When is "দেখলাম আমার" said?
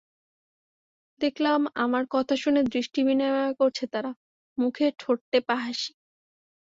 1.21-2.03